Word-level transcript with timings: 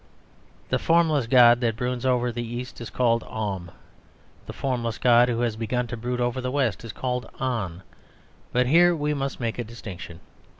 The 0.69 0.79
formless 0.79 1.27
god 1.27 1.61
that 1.61 1.75
broods 1.75 2.07
over 2.07 2.31
the 2.31 2.41
East 2.41 2.81
is 2.81 2.89
called 2.89 3.23
"Om." 3.27 3.69
The 4.47 4.51
formless 4.53 4.97
god 4.97 5.29
who 5.29 5.41
has 5.41 5.55
begun 5.55 5.85
to 5.85 5.95
brood 5.95 6.19
over 6.19 6.41
the 6.41 6.49
West 6.49 6.83
is 6.83 6.91
called 6.91 7.29
"On." 7.39 7.83
But 8.51 8.65
here 8.65 8.95
we 8.95 9.13
must 9.13 9.39
make 9.39 9.59
a 9.59 9.63
distinction. 9.63 10.19